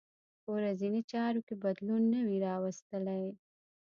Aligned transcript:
په 0.43 0.49
ورځنۍ 0.55 1.01
چارو 1.11 1.41
کې 1.47 1.55
بدلون 1.63 2.01
نه 2.13 2.19
وي 2.27 2.37
راوستلی. 2.47 3.25